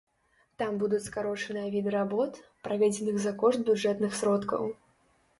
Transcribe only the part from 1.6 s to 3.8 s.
віды работ, праведзеных за кошт